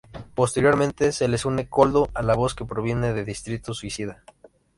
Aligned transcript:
Posteriormente, 0.33 1.11
se 1.11 1.27
les 1.27 1.45
une 1.45 1.67
Koldo 1.67 2.09
a 2.15 2.23
la 2.23 2.33
voz 2.33 2.55
que 2.55 2.65
proviene 2.65 3.13
de 3.13 3.23
Distrito 3.23 3.75
Suicida. 3.75 4.23